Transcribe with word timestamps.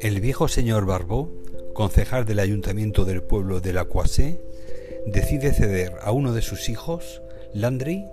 El 0.00 0.20
viejo 0.20 0.48
señor 0.48 0.86
Barbó, 0.86 1.30
concejal 1.74 2.24
del 2.24 2.38
ayuntamiento 2.38 3.04
del 3.04 3.22
pueblo 3.22 3.60
de 3.60 3.72
La 3.72 3.84
Coisée, 3.84 4.40
decide 5.06 5.52
ceder 5.52 5.92
a 6.00 6.12
uno 6.12 6.32
de 6.32 6.42
sus 6.42 6.68
hijos, 6.68 7.22
Landry, 7.52 8.06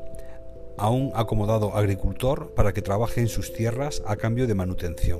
a 0.78 0.90
un 0.90 1.12
acomodado 1.16 1.76
agricultor 1.76 2.54
para 2.54 2.74
que 2.74 2.82
trabaje 2.82 3.22
en 3.22 3.30
sus 3.30 3.54
tierras 3.54 4.04
a 4.06 4.18
cambio 4.18 4.46
de 4.48 4.56
manutención. 4.56 5.20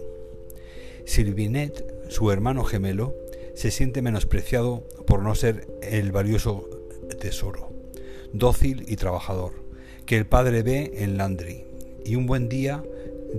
Sylvinet, 1.06 2.10
su 2.10 2.32
hermano 2.32 2.64
gemelo, 2.64 3.16
se 3.56 3.72
siente 3.72 4.02
menospreciado 4.02 4.88
por 5.08 5.24
no 5.24 5.34
ser 5.34 5.68
el 5.82 6.12
valioso 6.12 6.70
tesoro, 7.20 7.72
dócil 8.34 8.86
y 8.88 8.98
trabajador, 8.98 9.67
que 10.08 10.16
el 10.16 10.26
padre 10.26 10.64
ve 10.64 10.94
en 11.00 11.18
Landry, 11.18 11.66
y 12.06 12.16
un 12.16 12.28
buen 12.28 12.48
día, 12.48 12.82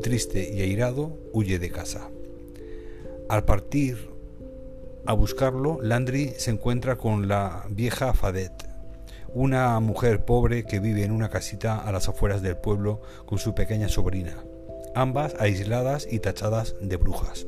triste 0.03 0.53
y 0.53 0.61
airado, 0.61 1.19
huye 1.33 1.59
de 1.59 1.71
casa. 1.71 2.11
Al 3.31 3.47
partir 3.47 4.11
a 5.07 5.15
buscarlo, 5.15 5.79
Landry 5.81 6.35
se 6.37 6.51
encuentra 6.51 6.97
con 6.97 7.27
la 7.27 7.65
vieja 7.71 8.13
Fadet, 8.13 8.53
una 9.33 9.81
mujer 9.81 10.27
pobre 10.27 10.65
que 10.65 10.79
vive 10.79 11.05
en 11.05 11.13
una 11.13 11.31
casita 11.31 11.79
a 11.79 11.91
las 11.91 12.11
afueras 12.11 12.43
del 12.43 12.59
pueblo 12.59 13.01
con 13.25 13.39
su 13.39 13.55
pequeña 13.55 13.89
sobrina, 13.89 14.37
ambas 14.95 15.35
aisladas 15.39 16.07
y 16.11 16.19
tachadas 16.19 16.75
de 16.83 16.97
brujas. 16.99 17.47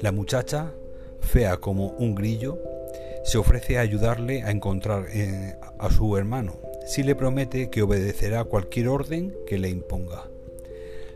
La 0.00 0.12
muchacha, 0.12 0.72
fea 1.20 1.58
como 1.58 1.88
un 1.88 2.14
grillo, 2.14 2.58
se 3.22 3.36
ofrece 3.36 3.76
a 3.76 3.82
ayudarle 3.82 4.44
a 4.44 4.50
encontrar 4.50 5.08
eh, 5.10 5.56
a 5.78 5.90
su 5.90 6.16
hermano, 6.16 6.71
si 6.92 7.02
le 7.02 7.14
promete 7.14 7.70
que 7.70 7.80
obedecerá 7.80 8.44
cualquier 8.44 8.88
orden 8.88 9.34
que 9.46 9.56
le 9.56 9.70
imponga. 9.70 10.28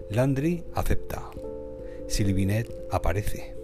Landry 0.09 0.65
acepta. 0.75 1.31
Sylvinet 2.09 2.75
aparece. 2.91 3.55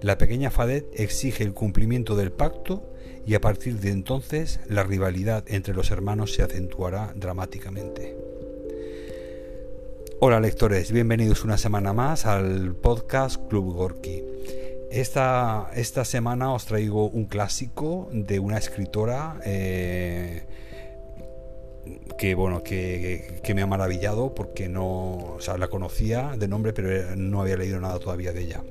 La 0.00 0.16
pequeña 0.16 0.50
Fadet 0.50 0.86
exige 0.98 1.44
el 1.44 1.52
cumplimiento 1.52 2.16
del 2.16 2.32
pacto 2.32 2.82
y 3.26 3.34
a 3.34 3.42
partir 3.42 3.78
de 3.80 3.90
entonces 3.90 4.58
la 4.70 4.84
rivalidad 4.84 5.44
entre 5.46 5.74
los 5.74 5.90
hermanos 5.90 6.32
se 6.32 6.42
acentuará 6.42 7.12
dramáticamente. 7.14 8.16
Hola 10.20 10.40
lectores, 10.40 10.92
bienvenidos 10.92 11.44
una 11.44 11.58
semana 11.58 11.92
más 11.92 12.24
al 12.24 12.74
podcast 12.74 13.36
Club 13.50 13.74
Gorky. 13.74 14.24
Esta, 14.90 15.70
esta 15.74 16.06
semana 16.06 16.54
os 16.54 16.64
traigo 16.64 17.10
un 17.10 17.26
clásico 17.26 18.08
de 18.12 18.38
una 18.38 18.56
escritora 18.56 19.38
eh, 19.44 20.46
que 22.18 22.34
bueno 22.34 22.62
que, 22.62 23.40
me 23.54 23.62
ha 23.62 23.66
maravillado 23.66 24.34
porque 24.34 24.68
no 24.68 25.38
la 25.58 25.68
conocía 25.68 26.34
de 26.38 26.48
nombre 26.48 26.72
pero 26.72 27.16
no 27.16 27.42
había 27.42 27.56
leído 27.56 27.80
nada 27.80 27.98
todavía 27.98 28.32
de 28.32 28.42
ella. 28.42 28.64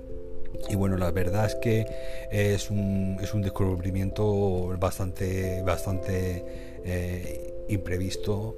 Y 0.69 0.75
bueno 0.75 0.97
la 0.97 1.11
verdad 1.11 1.45
es 1.45 1.55
que 1.55 1.85
es 2.31 2.69
un, 2.69 3.17
es 3.21 3.33
un 3.33 3.41
descubrimiento 3.41 4.77
bastante 4.79 5.61
bastante 5.63 6.45
eh, 6.85 7.53
imprevisto. 7.69 8.57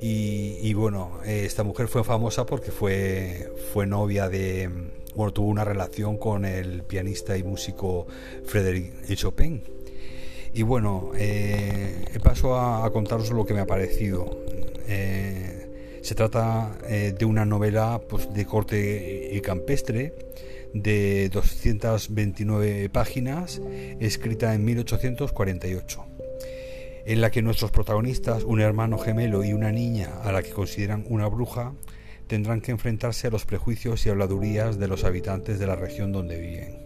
Y, 0.00 0.72
bueno 0.74 1.18
esta 1.24 1.64
mujer 1.64 1.88
fue 1.88 2.04
famosa 2.04 2.46
porque 2.46 2.70
fue 2.70 3.52
fue 3.72 3.86
novia 3.86 4.28
de 4.28 4.70
bueno 5.16 5.32
tuvo 5.32 5.48
una 5.48 5.64
relación 5.64 6.18
con 6.18 6.44
el 6.44 6.84
pianista 6.84 7.36
y 7.36 7.42
músico 7.42 8.06
Frédéric 8.44 9.14
Chopin 9.16 9.77
y 10.52 10.62
bueno, 10.62 11.10
eh, 11.16 12.06
paso 12.22 12.56
a, 12.58 12.90
contaros 12.92 13.30
lo 13.30 13.44
que 13.44 13.54
me 13.54 13.60
ha 13.60 13.66
parecido. 13.66 14.44
Eh, 14.86 16.00
se 16.02 16.14
trata 16.14 16.78
eh, 16.88 17.14
de 17.18 17.24
una 17.24 17.44
novela 17.44 18.00
pues, 18.08 18.32
de 18.32 18.46
corte 18.46 19.30
y 19.32 19.40
campestre 19.40 20.14
de 20.72 21.28
229 21.30 22.88
páginas, 22.90 23.60
escrita 24.00 24.54
en 24.54 24.64
1848, 24.64 26.04
en 27.06 27.20
la 27.20 27.30
que 27.30 27.42
nuestros 27.42 27.70
protagonistas, 27.70 28.44
un 28.44 28.60
hermano 28.60 28.98
gemelo 28.98 29.44
y 29.44 29.52
una 29.52 29.72
niña 29.72 30.10
a 30.22 30.32
la 30.32 30.42
que 30.42 30.50
consideran 30.50 31.04
una 31.08 31.26
bruja, 31.26 31.72
tendrán 32.26 32.60
que 32.60 32.70
enfrentarse 32.70 33.26
a 33.26 33.30
los 33.30 33.46
prejuicios 33.46 34.04
y 34.06 34.10
habladurías 34.10 34.78
de 34.78 34.88
los 34.88 35.04
habitantes 35.04 35.58
de 35.58 35.66
la 35.66 35.76
región 35.76 36.12
donde 36.12 36.38
viven. 36.38 36.77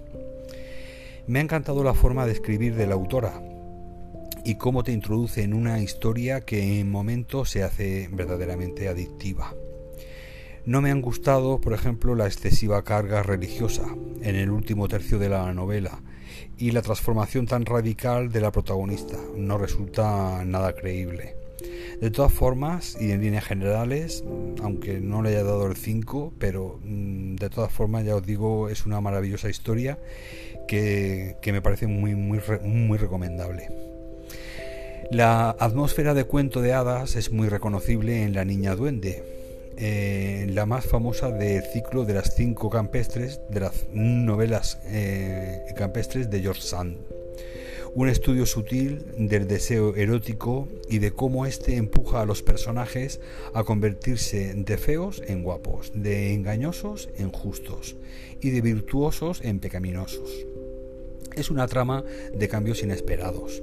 Me 1.27 1.38
ha 1.38 1.43
encantado 1.43 1.84
la 1.84 1.94
forma 1.94 2.27
de 2.27 2.33
escribir 2.33 2.75
de 2.75 2.87
la 2.87 2.94
autora, 2.94 3.41
y 4.44 4.56
cómo 4.56 4.83
te 4.83 4.93
introduce 4.93 5.43
en 5.43 5.55
una 5.55 5.81
historia 5.81 6.41
que 6.41 6.81
en 6.81 6.91
momentos 6.91 7.50
se 7.50 7.62
hace 7.62 8.09
verdaderamente 8.12 8.88
adictiva. 8.88 9.55
No 10.65 10.81
me 10.81 10.91
han 10.91 11.00
gustado, 11.00 11.60
por 11.60 11.72
ejemplo, 11.72 12.15
la 12.15 12.27
excesiva 12.27 12.83
carga 12.83 13.22
religiosa 13.22 13.84
en 14.21 14.37
el 14.37 14.50
último 14.50 14.88
tercio 14.88 15.19
de 15.19 15.28
la 15.28 15.53
novela 15.53 16.03
y 16.56 16.71
la 16.71 16.83
transformación 16.83 17.47
tan 17.47 17.66
radical 17.66 18.31
de 18.31 18.41
la 18.41 18.53
protagonista. 18.53 19.19
No 19.37 19.59
resulta 19.59 20.44
nada 20.44 20.72
creíble. 20.75 21.37
De 22.00 22.10
todas 22.10 22.33
formas, 22.33 22.97
y 23.00 23.12
en 23.12 23.21
líneas 23.21 23.44
generales, 23.44 24.25
aunque 24.62 25.00
no 25.00 25.22
le 25.22 25.31
haya 25.31 25.44
dado 25.44 25.66
el 25.66 25.77
5, 25.77 26.33
pero 26.39 26.81
mm, 26.83 27.37
de 27.37 27.50
todas 27.50 27.72
formas, 27.72 28.04
ya 28.04 28.16
os 28.16 28.27
digo, 28.27 28.69
es 28.69 28.87
una 28.87 29.00
maravillosa 29.00 29.49
historia 29.49 29.99
que, 30.67 31.37
me 31.47 31.62
parece 31.62 31.87
muy, 31.87 32.15
muy, 32.15 32.41
muy 32.62 32.99
recomendable. 32.99 33.69
La 35.11 35.50
atmósfera 35.50 36.15
de 36.15 36.25
cuento 36.25 36.62
de 36.62 36.73
hadas 36.73 37.17
es 37.17 37.31
muy 37.31 37.49
reconocible 37.49 38.23
en 38.23 38.34
La 38.34 38.45
Niña 38.45 38.75
Duende, 38.75 39.22
eh, 39.77 40.47
la 40.49 40.65
más 40.65 40.87
famosa 40.87 41.31
del 41.31 41.62
ciclo 41.65 42.05
de 42.05 42.15
las 42.15 42.34
cinco 42.34 42.71
campestres, 42.71 43.41
de 43.51 43.61
las 43.61 43.87
novelas 43.93 44.78
eh, 44.87 45.67
campestres 45.77 46.31
de 46.31 46.41
George 46.41 46.62
Sand. 46.62 46.97
Un 47.95 48.09
estudio 48.09 48.47
sutil 48.47 49.05
del 49.19 49.47
deseo 49.47 49.95
erótico 49.95 50.67
y 50.89 50.99
de 50.99 51.11
cómo 51.11 51.45
éste 51.45 51.77
empuja 51.77 52.22
a 52.22 52.25
los 52.25 52.43
personajes 52.43 53.21
a 53.53 53.65
convertirse 53.65 54.55
de 54.55 54.78
feos 54.78 55.22
en 55.27 55.43
guapos, 55.43 55.93
de 55.95 56.33
engañosos 56.33 57.11
en 57.19 57.31
justos 57.31 57.97
y 58.41 58.49
de 58.49 58.62
virtuosos 58.62 59.43
en 59.43 59.61
pecaminosos. 59.61 60.47
Es 61.37 61.50
una 61.50 61.66
trama 61.66 62.04
de 62.34 62.48
cambios 62.48 62.82
inesperados 62.82 63.62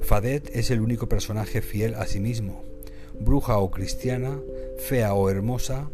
Fadet 0.00 0.54
es 0.54 0.70
el 0.70 0.80
único 0.80 1.08
personaje 1.08 1.60
fiel 1.60 1.94
a 1.94 2.06
sí 2.06 2.20
mismo. 2.20 2.62
Bruja 3.20 3.58
o 3.58 3.70
cristiana, 3.70 4.40
fea 4.78 5.14
o 5.14 5.28
hermosa, 5.28 5.90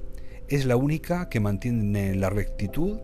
es 0.48 0.66
la 0.66 0.76
única 0.76 1.28
que 1.28 1.40
mantiene 1.40 2.14
la 2.14 2.30
rectitud 2.30 2.98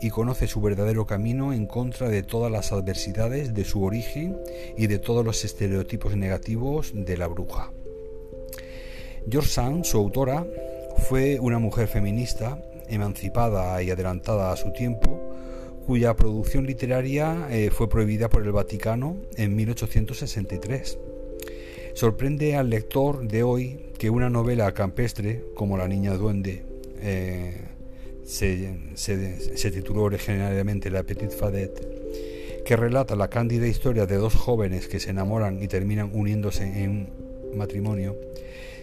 y 0.00 0.10
conoce 0.10 0.46
su 0.46 0.60
verdadero 0.60 1.06
camino 1.06 1.52
en 1.52 1.66
contra 1.66 2.08
de 2.08 2.22
todas 2.22 2.50
las 2.50 2.72
adversidades 2.72 3.54
de 3.54 3.64
su 3.64 3.84
origen 3.84 4.36
y 4.76 4.86
de 4.86 4.98
todos 4.98 5.24
los 5.24 5.44
estereotipos 5.44 6.16
negativos 6.16 6.92
de 6.94 7.16
la 7.16 7.28
bruja. 7.28 7.70
George 9.30 9.50
Sand, 9.50 9.84
su 9.84 9.98
autora, 9.98 10.46
fue 11.08 11.38
una 11.38 11.58
mujer 11.58 11.86
feminista, 11.86 12.60
emancipada 12.88 13.80
y 13.82 13.90
adelantada 13.90 14.50
a 14.50 14.56
su 14.56 14.72
tiempo, 14.72 15.29
cuya 15.86 16.14
producción 16.14 16.66
literaria 16.66 17.48
eh, 17.50 17.70
fue 17.70 17.88
prohibida 17.88 18.28
por 18.28 18.44
el 18.44 18.52
Vaticano 18.52 19.16
en 19.36 19.56
1863. 19.56 20.98
Sorprende 21.94 22.56
al 22.56 22.70
lector 22.70 23.26
de 23.26 23.42
hoy 23.42 23.80
que 23.98 24.10
una 24.10 24.30
novela 24.30 24.72
campestre 24.72 25.44
como 25.54 25.76
La 25.76 25.88
Niña 25.88 26.14
Duende 26.14 26.62
eh, 27.00 27.56
se, 28.24 29.70
tituló 29.70 30.02
originariamente 30.04 30.90
La 30.90 31.02
Petite 31.02 31.34
Fadette, 31.34 32.62
que 32.64 32.76
relata 32.76 33.16
la 33.16 33.28
cándida 33.28 33.66
historia 33.66 34.06
de 34.06 34.16
dos 34.16 34.34
jóvenes 34.34 34.86
que 34.86 35.00
se 35.00 35.10
enamoran 35.10 35.62
y 35.62 35.68
terminan 35.68 36.10
uniéndose 36.12 36.64
en 36.64 37.08
matrimonio, 37.54 38.16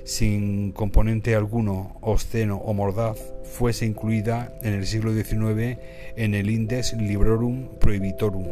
sin 0.08 0.72
componente 0.72 1.36
alguno 1.36 1.98
obsceno 2.00 2.56
o 2.56 2.74
mordaz, 2.74 3.20
fuese 3.44 3.86
incluida 3.86 4.58
en 4.64 4.74
el 4.74 4.88
siglo 4.88 5.14
XIX 5.14 5.78
en 6.16 6.34
el 6.34 6.50
Index 6.50 6.94
Librorum 6.94 7.68
Prohibitorum, 7.78 8.48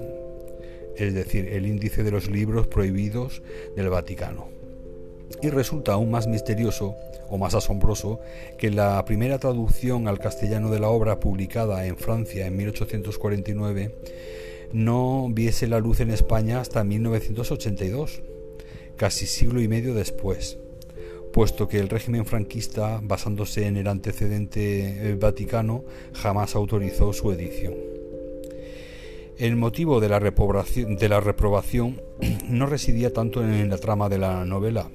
es 0.97 1.13
decir, 1.13 1.47
el 1.47 1.65
índice 1.65 2.03
de 2.03 2.11
los 2.11 2.29
libros 2.29 2.67
prohibidos 2.67 3.41
del 3.77 3.89
Vaticano. 3.89 4.49
Y 5.41 5.49
resulta 5.49 5.93
aún 5.93 6.11
más 6.11 6.27
misterioso 6.27 6.93
o 7.29 7.37
más 7.37 7.55
asombroso 7.55 8.19
que 8.57 8.69
la 8.69 9.05
primera 9.05 9.39
traducción 9.39 10.09
al 10.09 10.19
castellano 10.19 10.69
de 10.69 10.81
la 10.81 10.89
obra 10.89 11.21
publicada 11.21 11.85
en 11.85 11.95
Francia 11.95 12.47
en 12.47 12.57
1849 12.57 13.95
no 14.73 15.29
viese 15.31 15.67
la 15.67 15.79
luz 15.79 16.01
en 16.01 16.11
España 16.11 16.59
hasta 16.59 16.83
1982, 16.83 18.23
casi 18.97 19.25
siglo 19.25 19.61
y 19.61 19.69
medio 19.69 19.93
después 19.93 20.57
puesto 21.35 21.67
que 21.67 21.79
el 21.81 21.89
régimen 21.89 22.25
franquista, 22.25 23.01
basándose 23.03 23.67
en 23.67 23.75
el 23.75 23.89
antecedente 23.89 25.09
eh, 25.09 25.15
vaticano, 25.15 25.83
jamás 26.13 26.55
autorizó 26.55 27.11
su 27.11 27.29
edición. 27.29 27.73
El 29.37 29.57
motivo 29.57 29.99
de 29.99 30.07
la, 30.07 30.21
de 30.21 31.09
la 31.09 31.19
reprobación 31.19 32.01
no 32.47 32.67
residía 32.67 33.11
tanto 33.11 33.43
en 33.43 33.69
la 33.69 33.77
trama 33.77 34.07
de 34.07 34.17
la 34.17 34.45
novela, 34.45 34.89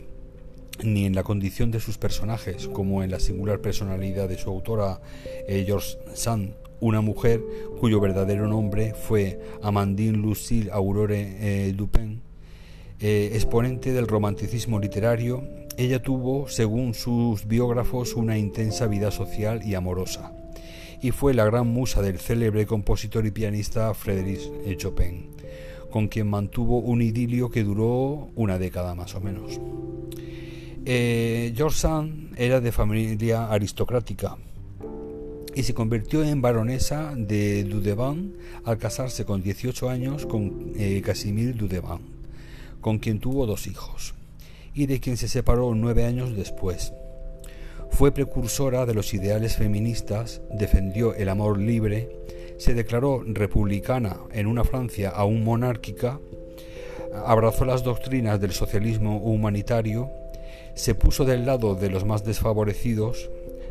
ni 0.83 1.05
en 1.05 1.15
la 1.15 1.25
condición 1.25 1.71
de 1.71 1.79
sus 1.79 1.99
personajes, 1.99 2.69
como 2.69 3.03
en 3.03 3.11
la 3.11 3.21
singular 3.21 3.61
personalidad 3.61 4.27
de 4.27 4.39
su 4.39 4.49
autora 4.49 5.03
eh, 5.47 5.65
George 5.67 5.99
Sand, 6.15 6.55
una 6.81 7.03
mujer 7.03 7.43
cuyo 7.79 8.01
verdadero 8.01 8.49
nombre 8.49 8.95
fue 8.95 9.39
Amandine 9.63 10.17
Lucille 10.17 10.71
Aurore 10.73 11.37
eh, 11.69 11.75
Dupin, 11.75 12.23
exponente 12.99 13.93
del 13.93 14.07
romanticismo 14.07 14.79
literario, 14.79 15.60
ella 15.81 16.03
tuvo, 16.03 16.47
según 16.49 16.93
sus 16.93 17.47
biógrafos, 17.47 18.15
una 18.15 18.37
intensa 18.37 18.87
vida 18.87 19.11
social 19.11 19.63
y 19.65 19.75
amorosa, 19.75 20.33
y 21.01 21.11
fue 21.11 21.33
la 21.33 21.47
gran 21.47 21.69
musa 21.69 22.03
del 22.03 22.19
célebre 22.19 22.67
compositor 22.67 23.25
y 23.25 23.31
pianista 23.31 23.95
Frédéric 23.95 24.77
Chopin, 24.77 25.31
con 25.91 26.09
quien 26.09 26.29
mantuvo 26.29 26.81
un 26.81 27.01
idilio 27.01 27.51
que 27.51 27.65
duró 27.65 28.29
una 28.37 28.59
década 28.59 28.95
más 28.95 29.15
o 29.15 29.21
menos. 29.21 29.59
Eh, 30.85 31.55
George 31.57 31.79
Sand 31.79 32.35
era 32.37 32.61
de 32.61 32.73
familia 32.73 33.51
aristocrática 33.51 34.37
y 35.55 35.63
se 35.63 35.73
convirtió 35.73 36.23
en 36.23 36.43
baronesa 36.43 37.15
de 37.17 37.65
Dudevant 37.65 38.35
al 38.65 38.77
casarse 38.77 39.25
con 39.25 39.43
18 39.43 39.89
años 39.89 40.27
con 40.27 40.73
eh, 40.77 41.01
Casimir 41.03 41.57
Dudevant, 41.57 42.03
con 42.83 42.99
quien 42.99 43.19
tuvo 43.19 43.47
dos 43.47 43.67
hijos, 43.67 44.15
y 44.75 44.87
de 44.87 45.01
quien 45.01 45.17
se 45.17 45.29
separó 45.29 45.75
nueve 45.75 46.05
años 46.05 46.37
después. 46.37 46.93
Fue 47.91 48.13
precursora 48.13 48.87
de 48.87 48.95
los 48.95 49.13
ideales 49.15 49.57
feministas, 49.57 50.43
defendió 50.51 51.15
el 51.15 51.29
amor 51.29 51.59
libre, 51.59 52.09
se 52.57 52.75
declaró 52.75 53.23
republicana 53.27 54.19
en 54.33 54.47
una 54.47 54.65
Francia 54.65 55.11
aún 55.11 55.43
monárquica, 55.45 56.21
abrazó 57.25 57.65
las 57.65 57.83
doctrinas 57.83 58.41
del 58.41 58.53
socialismo 58.53 59.19
humanitario 59.19 60.11
se 60.75 60.95
puso 60.95 61.25
del 61.25 61.47
lado 61.47 61.75
de 61.75 61.91
los 61.91 62.05
más 62.05 62.25
desfavorecidos, 62.25 63.31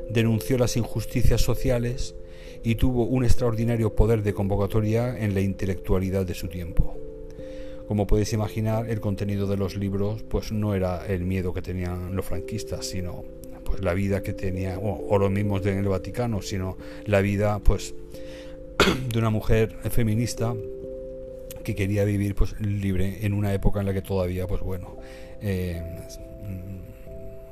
denunció 0.10 0.58
las 0.58 0.78
injusticias 0.78 1.42
sociales 1.42 2.16
y 2.64 2.76
tuvo 2.76 3.06
un 3.06 3.24
extraordinario 3.24 3.96
poder 3.96 4.22
de 4.22 4.34
convocatoria 4.34 5.18
en 5.18 5.34
la 5.34 5.42
intelectualidad 5.42 6.26
de 6.26 6.36
su 6.36 6.48
tiempo. 6.50 7.09
Como 7.90 8.06
podéis 8.06 8.34
imaginar, 8.34 8.88
el 8.88 9.00
contenido 9.00 9.48
de 9.48 9.58
los 9.58 9.76
libros 9.76 10.22
pues 10.22 10.52
no 10.52 10.76
era 10.76 11.08
el 11.08 11.26
miedo 11.26 11.56
que 11.56 11.64
tenían 11.64 12.16
los 12.16 12.24
franquistas, 12.24 12.86
sino 12.86 13.26
pues 13.64 13.82
la 13.82 13.96
vida 13.96 14.22
que 14.22 14.32
tenía 14.32 14.78
o, 14.78 15.18
los 15.18 15.32
mismos 15.32 15.64
del 15.64 15.88
Vaticano, 15.88 16.44
sino 16.44 16.78
la 17.08 17.20
vida 17.22 17.58
pues 17.58 17.96
de 19.12 19.18
una 19.18 19.32
mujer 19.32 19.76
feminista 19.90 20.54
que 21.64 21.74
quería 21.74 22.04
vivir 22.04 22.36
pues 22.36 22.62
libre 22.62 23.26
en 23.26 23.34
una 23.34 23.56
época 23.56 23.80
en 23.80 23.88
la 23.88 23.94
que 23.96 24.04
todavía 24.04 24.46
pues 24.46 24.62
bueno 24.62 24.96
eh, 25.42 25.82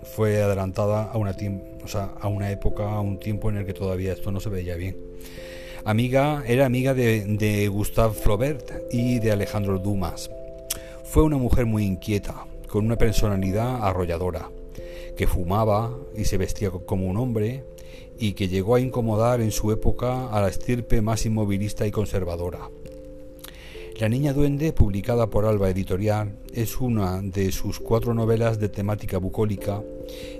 fue 0.03 0.43
adelantada 0.43 1.05
a 1.05 1.17
una, 1.17 1.35
o 1.83 1.87
sea, 1.87 2.11
a 2.21 2.27
una 2.27 2.51
época, 2.51 2.91
a 2.91 3.01
un 3.01 3.19
tiempo 3.19 3.49
en 3.49 3.57
el 3.57 3.65
que 3.65 3.73
todavía 3.73 4.13
esto 4.13 4.31
no 4.31 4.39
se 4.39 4.49
veía 4.49 4.75
bien. 4.75 4.97
Amiga, 5.87 6.43
era 6.45 6.65
amiga 6.65 6.93
de, 6.93 7.23
de 7.23 7.69
Gustave 7.69 8.13
Flaubert 8.13 8.73
y 8.91 9.19
de 9.19 9.31
Alejandro 9.31 9.79
Dumas. 9.79 10.29
Fue 11.05 11.23
una 11.23 11.37
mujer 11.37 11.65
muy 11.65 11.85
inquieta, 11.85 12.45
con 12.67 12.83
una 12.83 12.97
personalidad 12.97 13.81
arrolladora, 13.81 14.51
que 15.15 15.27
fumaba 15.27 15.97
y 16.13 16.25
se 16.25 16.35
vestía 16.35 16.71
como 16.71 17.07
un 17.07 17.15
hombre 17.15 17.63
y 18.19 18.33
que 18.33 18.49
llegó 18.49 18.75
a 18.75 18.81
incomodar 18.81 19.39
en 19.39 19.51
su 19.51 19.71
época 19.71 20.27
a 20.27 20.41
la 20.41 20.49
estirpe 20.49 21.01
más 21.01 21.25
inmovilista 21.25 21.87
y 21.87 21.91
conservadora. 21.91 22.69
La 23.97 24.09
Niña 24.09 24.33
Duende, 24.33 24.73
publicada 24.73 25.29
por 25.29 25.45
Alba 25.45 25.69
Editorial, 25.69 26.37
es 26.53 26.81
una 26.81 27.21
de 27.21 27.53
sus 27.53 27.79
cuatro 27.79 28.13
novelas 28.13 28.59
de 28.59 28.67
temática 28.67 29.19
bucólica 29.19 29.81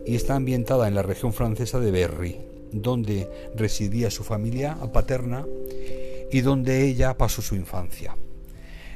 y 0.05 0.15
está 0.15 0.35
ambientada 0.35 0.89
en 0.89 0.95
la 0.95 1.03
región 1.03 1.31
francesa 1.31 1.79
de 1.79 1.91
Berry, 1.91 2.56
donde 2.71 3.29
residía 3.55 4.11
su 4.11 4.23
familia 4.23 4.77
paterna 4.93 5.45
y 6.31 6.41
donde 6.41 6.85
ella 6.85 7.17
pasó 7.17 7.41
su 7.41 7.55
infancia. 7.55 8.15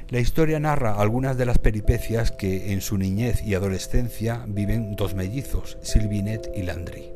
La 0.09 0.19
historia 0.19 0.59
narra 0.59 0.95
algunas 0.95 1.37
de 1.37 1.45
las 1.45 1.57
peripecias 1.57 2.31
que 2.31 2.73
en 2.73 2.81
su 2.81 2.97
niñez 2.97 3.41
y 3.43 3.55
adolescencia 3.55 4.43
viven 4.45 4.97
dos 4.97 5.15
mellizos, 5.15 5.77
Sylvinette 5.81 6.51
y 6.53 6.63
Landry, 6.63 7.13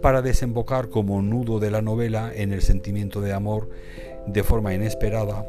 para 0.00 0.22
desembocar 0.22 0.88
como 0.88 1.20
nudo 1.20 1.58
de 1.58 1.72
la 1.72 1.82
novela 1.82 2.30
en 2.32 2.52
el 2.52 2.62
sentimiento 2.62 3.20
de 3.20 3.32
amor 3.32 3.70
de 4.28 4.44
forma 4.44 4.72
inesperada 4.72 5.46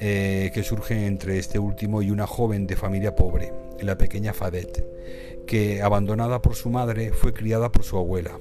eh, 0.00 0.50
que 0.52 0.64
surge 0.64 1.06
entre 1.06 1.38
este 1.38 1.60
último 1.60 2.02
y 2.02 2.10
una 2.10 2.26
joven 2.26 2.66
de 2.66 2.74
familia 2.74 3.14
pobre, 3.14 3.52
la 3.80 3.96
pequeña 3.96 4.32
Fadette, 4.32 4.84
que, 5.46 5.82
abandonada 5.82 6.42
por 6.42 6.56
su 6.56 6.68
madre, 6.68 7.12
fue 7.12 7.32
criada 7.32 7.70
por 7.70 7.84
su 7.84 7.96
abuela, 7.96 8.32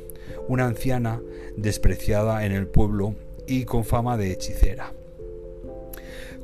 una 0.48 0.66
anciana 0.66 1.22
despreciada 1.58 2.46
en 2.46 2.52
el 2.52 2.68
pueblo 2.68 3.16
y 3.48 3.66
con 3.66 3.86
fama 3.86 4.18
de 4.18 4.32
hechicera. 4.32 4.94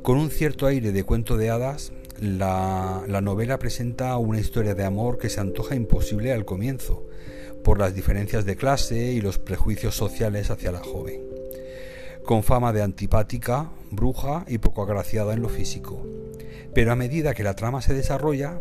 Con 0.02 0.18
un 0.18 0.30
cierto 0.30 0.66
aire 0.66 0.92
de 0.92 1.04
cuento 1.04 1.36
de 1.36 1.50
hadas, 1.50 1.92
la, 2.20 3.02
la, 3.06 3.20
novela 3.20 3.58
presenta 3.58 4.16
una 4.16 4.40
historia 4.40 4.74
de 4.74 4.84
amor 4.84 5.18
que 5.18 5.30
se 5.30 5.40
antoja 5.40 5.74
imposible 5.74 6.32
al 6.32 6.44
comienzo, 6.44 7.06
por 7.64 7.78
las 7.78 7.94
diferencias 7.94 8.44
de 8.44 8.56
clase 8.56 9.12
y 9.12 9.20
los 9.20 9.38
prejuicios 9.38 9.94
sociales 9.94 10.50
hacia 10.50 10.72
la 10.72 10.80
joven 10.80 11.30
con 12.30 12.44
fama 12.44 12.72
de 12.72 12.80
antipática, 12.82 13.72
bruja 13.90 14.44
y 14.46 14.58
poco 14.58 14.82
agraciada 14.82 15.34
en 15.34 15.42
lo 15.42 15.48
físico. 15.48 16.06
Pero 16.72 16.92
a 16.92 16.96
medida 16.96 17.34
que 17.34 17.42
la 17.42 17.56
trama 17.56 17.82
se 17.82 17.94
desarrolla, 17.94 18.60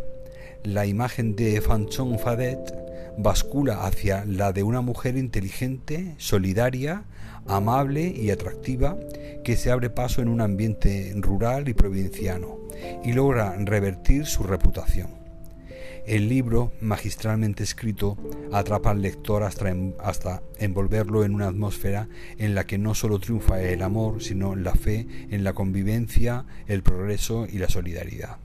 la 0.63 0.87
imagen 0.87 1.35
de 1.35 1.61
Fanchon 1.61 2.17
Fadet 2.17 2.57
bascula 3.21 3.85
hacia 3.85 4.23
la 4.23 4.53
de 4.53 4.63
una 4.63 4.79
mujer 4.79 5.17
inteligente, 5.17 6.15
solidaria, 6.17 7.03
amable 7.47 8.07
y 8.07 8.31
atractiva 8.31 8.97
que 9.43 9.57
se 9.57 9.71
abre 9.71 9.89
paso 9.89 10.21
en 10.21 10.29
un 10.29 10.39
ambiente 10.39 11.13
rural 11.17 11.67
y 11.67 11.73
provinciano 11.73 12.57
y 13.03 13.11
logra 13.11 13.55
revertir 13.57 14.25
su 14.25 14.43
reputación. 14.43 15.19
El 16.05 16.29
libro, 16.29 16.71
magistralmente 16.81 17.61
escrito, 17.63 18.17
atrapa 18.53 18.91
al 18.91 19.01
lector 19.01 19.43
hasta, 19.43 20.41
envolverlo 20.57 21.23
en 21.25 21.35
una 21.35 21.49
atmósfera 21.49 22.07
en 22.37 22.55
la 22.55 22.65
que 22.65 22.77
no 22.77 22.95
solo 22.95 23.19
triunfa 23.19 23.61
el 23.61 23.83
amor, 23.83 24.23
sino 24.23 24.55
la 24.55 24.73
fe 24.73 25.05
en 25.29 25.43
la 25.43 25.53
convivencia, 25.53 26.45
el 26.67 26.83
progreso 26.83 27.45
y 27.51 27.59
la 27.59 27.67
solidaridad. 27.67 28.37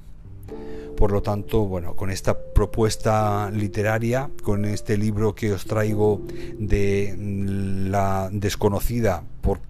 Por 0.96 1.12
lo 1.12 1.22
tanto, 1.22 1.64
bueno, 1.66 1.94
con 1.96 2.10
esta 2.10 2.38
propuesta 2.38 3.50
literaria, 3.50 4.30
con 4.42 4.64
este 4.64 4.96
libro 4.96 5.34
que 5.34 5.52
os 5.52 5.64
traigo 5.64 6.22
de 6.58 7.14
la 7.18 8.28
desconocida 8.32 9.22
por, 9.40 9.60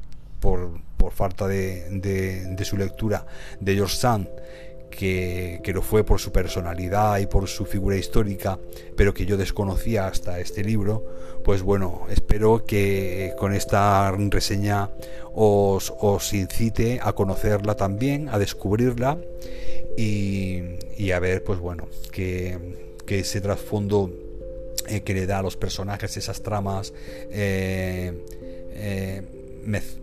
por, 0.40 0.82
falta 1.10 1.46
de, 1.46 1.90
de, 2.56 2.64
su 2.64 2.76
lectura 2.76 3.26
de 3.60 3.74
George 3.74 3.96
Sand, 3.96 4.28
que, 4.94 5.72
lo 5.74 5.82
fue 5.82 6.04
por 6.04 6.20
su 6.20 6.32
personalidad 6.32 7.18
y 7.18 7.26
por 7.26 7.48
su 7.48 7.64
figura 7.64 7.96
histórica, 7.96 8.58
pero 8.96 9.12
que 9.12 9.26
yo 9.26 9.36
desconocía 9.36 10.06
hasta 10.06 10.38
este 10.38 10.62
libro, 10.62 11.04
pues 11.44 11.62
bueno, 11.62 12.06
espero 12.10 12.64
que 12.64 13.34
con 13.38 13.52
esta 13.54 14.10
reseña 14.12 14.90
os, 15.34 15.92
incite 16.32 17.00
a 17.02 17.12
conocerla 17.12 17.74
también, 17.74 18.28
a 18.28 18.38
descubrirla 18.38 19.18
y, 19.96 21.10
a 21.10 21.18
ver, 21.18 21.44
pues 21.44 21.58
bueno, 21.58 21.88
que, 22.10 22.58
ese 23.06 23.40
trasfondo 23.40 24.10
eh, 24.88 25.02
que 25.02 25.14
le 25.14 25.26
da 25.26 25.38
a 25.38 25.42
los 25.42 25.56
personajes, 25.56 26.16
esas 26.16 26.42
tramas, 26.42 26.92
eh, 27.30 28.12
eh, 28.72 29.22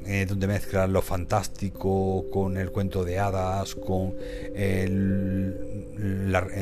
eh, 0.06 0.26
donde 0.28 0.48
mezclan 0.48 0.92
lo 0.92 1.02
fantástico 1.02 2.26
con 2.32 2.58
el 2.58 2.72
cuento 2.72 3.04
de 3.04 3.20
hadas, 3.20 3.76
con, 3.76 4.16
eh, 4.20 5.52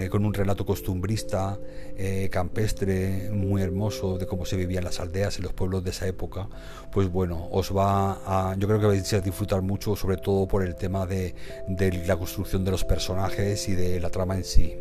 con 0.10 0.26
un 0.26 0.34
relato 0.34 0.66
costumbrista, 0.66 1.58
eh, 1.98 2.30
campestre, 2.32 3.30
muy 3.32 3.62
hermoso 3.62 4.18
de 4.18 4.26
cómo 4.26 4.46
se 4.46 4.58
vivían 4.58 4.84
las 4.84 5.00
aldeas 5.00 5.40
y 5.40 5.42
los 5.42 5.54
pueblos 5.54 5.84
de 5.84 5.92
esa 5.92 6.08
época, 6.08 6.50
pues 6.92 7.10
bueno, 7.10 7.48
os 7.52 7.76
va 7.76 8.20
a, 8.26 8.56
yo 8.58 8.68
creo 8.68 8.80
que 8.80 8.88
vais 8.88 9.14
a 9.14 9.22
disfrutar 9.22 9.62
mucho, 9.62 9.96
sobre 9.96 10.18
todo 10.18 10.48
por 10.48 10.64
el 10.64 10.76
tema 10.76 11.06
de, 11.06 11.36
de 11.68 12.06
la 12.06 12.18
construcción 12.18 12.66
de 12.66 12.72
los 12.72 12.84
personajes 12.84 13.70
y 13.70 13.76
de 13.76 14.00
la 14.00 14.10
trama 14.10 14.36
en 14.36 14.44
sí 14.44 14.76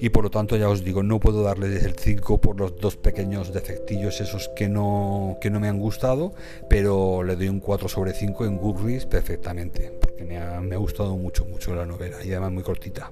y 0.00 0.08
por 0.10 0.24
lo 0.24 0.30
tanto 0.30 0.56
ya 0.56 0.68
os 0.68 0.84
digo, 0.84 1.02
no 1.02 1.20
puedo 1.20 1.42
darles 1.42 1.84
el 1.84 1.94
5 1.94 2.38
por 2.38 2.58
los 2.58 2.76
dos 2.78 2.96
pequeños 2.96 3.52
defectillos 3.52 4.20
esos 4.20 4.48
que 4.56 4.68
no, 4.68 5.38
que 5.40 5.50
no 5.50 5.60
me 5.60 5.68
han 5.68 5.78
gustado, 5.78 6.32
pero 6.68 7.22
le 7.22 7.36
doy 7.36 7.48
un 7.48 7.60
4 7.60 7.88
sobre 7.88 8.12
5 8.12 8.46
en 8.46 8.56
Goodreads 8.56 9.06
perfectamente, 9.06 9.92
porque 10.00 10.24
me 10.24 10.38
ha, 10.38 10.60
me 10.60 10.74
ha 10.74 10.78
gustado 10.78 11.16
mucho, 11.16 11.44
mucho 11.44 11.74
la 11.74 11.86
novela 11.86 12.16
y 12.24 12.30
además 12.30 12.52
muy 12.52 12.62
cortita. 12.62 13.10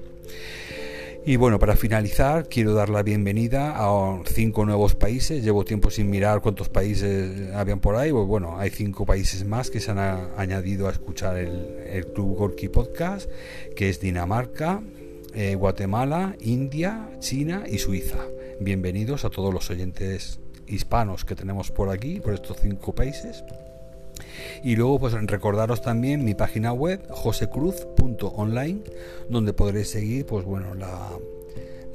Y 1.28 1.36
bueno, 1.36 1.58
para 1.58 1.76
finalizar, 1.76 2.48
quiero 2.48 2.72
dar 2.72 2.88
la 2.88 3.02
bienvenida 3.02 3.74
a 3.76 4.18
cinco 4.24 4.64
nuevos 4.64 4.94
países. 4.94 5.44
Llevo 5.44 5.62
tiempo 5.62 5.90
sin 5.90 6.08
mirar 6.08 6.40
cuántos 6.40 6.70
países 6.70 7.52
habían 7.54 7.80
por 7.80 7.96
ahí. 7.96 8.10
Pues 8.10 8.26
bueno, 8.26 8.58
hay 8.58 8.70
cinco 8.70 9.04
países 9.04 9.44
más 9.44 9.68
que 9.70 9.78
se 9.80 9.90
han 9.90 9.98
añadido 9.98 10.88
a 10.88 10.90
escuchar 10.90 11.36
el, 11.36 11.80
el 11.86 12.06
Club 12.06 12.34
Gorky 12.38 12.68
Podcast, 12.68 13.28
que 13.76 13.90
es 13.90 14.00
Dinamarca, 14.00 14.80
eh, 15.34 15.54
Guatemala, 15.54 16.36
India, 16.40 17.08
China 17.18 17.64
y 17.68 17.78
Suiza. 17.78 18.18
bienvenidos 18.60 19.24
a 19.24 19.30
todos 19.30 19.52
los 19.54 19.70
oyentes 19.70 20.40
hispanos 20.66 21.24
que 21.24 21.34
tenemos 21.34 21.70
por 21.70 21.90
aquí, 21.90 22.20
por 22.20 22.34
estos 22.34 22.58
cinco 22.60 22.94
países. 22.94 23.44
Y 24.62 24.76
luego, 24.76 24.98
pues 24.98 25.12
recordaros 25.12 25.82
también 25.82 26.24
mi 26.24 26.34
página 26.34 26.72
web, 26.72 27.00
josecruz.online, 27.10 28.80
donde 29.28 29.52
podréis 29.52 29.90
seguir, 29.90 30.26
pues 30.26 30.44
bueno, 30.44 30.74
la, 30.74 31.10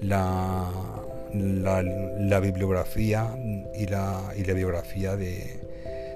la, 0.01 0.69
la, 1.33 2.39
bibliografía 2.39 3.35
y 3.75 3.87
la, 3.87 4.33
y 4.37 4.43
la 4.43 4.53
biografía 4.53 5.15
de, 5.15 5.59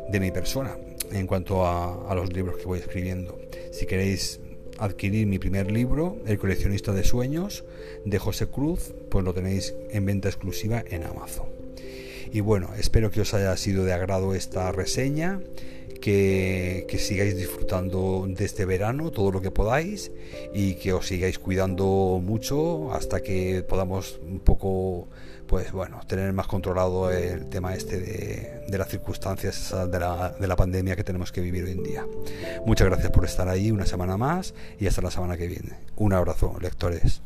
de 0.09 0.19
mi 0.19 0.31
persona 0.31 0.77
en 1.11 1.27
cuanto 1.27 1.65
a, 1.65 2.09
a, 2.09 2.15
los 2.15 2.31
libros 2.31 2.57
que 2.57 2.65
voy 2.65 2.79
escribiendo. 2.79 3.39
Si 3.71 3.85
queréis 3.85 4.39
adquirir 4.79 5.27
mi 5.27 5.39
primer 5.39 5.71
libro, 5.71 6.17
El 6.25 6.37
coleccionista 6.37 6.93
de 6.93 7.03
sueños, 7.03 7.63
de 8.05 8.19
José 8.19 8.47
Cruz, 8.47 8.93
pues 9.09 9.23
lo 9.23 9.33
tenéis 9.33 9.75
en 9.91 10.05
venta 10.05 10.29
exclusiva 10.29 10.83
en 10.87 11.03
Amazon. 11.03 11.47
Y 12.31 12.41
bueno, 12.41 12.69
espero 12.77 13.09
que 13.09 13.21
os 13.21 13.33
haya 13.33 13.55
sido 13.57 13.85
de 13.85 13.93
agrado 13.93 14.33
esta 14.33 14.71
reseña 14.71 15.39
que, 15.99 16.85
sigáis 16.99 17.37
disfrutando 17.37 18.25
de 18.27 18.45
este 18.45 18.65
verano 18.65 19.11
todo 19.11 19.31
lo 19.31 19.41
que 19.41 19.51
podáis 19.51 20.11
y 20.53 20.75
que 20.75 20.93
os 20.93 21.07
sigáis 21.07 21.39
cuidando 21.39 22.21
mucho 22.23 22.93
hasta 22.93 23.21
que 23.21 23.63
podamos 23.67 24.19
un 24.25 24.39
poco 24.39 25.07
pues 25.47 25.71
bueno 25.71 26.01
tener 26.07 26.33
más 26.33 26.47
controlado 26.47 27.09
el 27.11 27.49
tema 27.49 27.73
este 27.73 27.99
de, 27.99 28.77
las 28.77 28.89
circunstancias 28.89 29.73
de 29.89 29.99
la, 29.99 30.35
de 30.37 30.47
la 30.47 30.55
pandemia 30.55 30.95
que 30.95 31.03
tenemos 31.03 31.31
que 31.31 31.41
vivir 31.41 31.63
hoy 31.63 31.71
en 31.71 31.83
día. 31.83 32.05
Muchas 32.65 32.87
gracias 32.87 33.11
por 33.11 33.25
estar 33.25 33.47
ahí 33.47 33.71
una 33.71 33.85
semana 33.85 34.17
más 34.17 34.53
y 34.79 34.87
hasta 34.87 35.01
la 35.01 35.11
semana 35.11 35.37
que 35.37 35.47
viene. 35.47 35.77
Un 35.95 36.13
abrazo 36.13 36.57
lectores 36.59 37.21